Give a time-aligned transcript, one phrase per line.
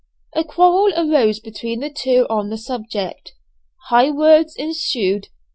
[0.33, 3.33] A quarrel arose between the two on the subject.
[3.89, 5.27] High words ensued.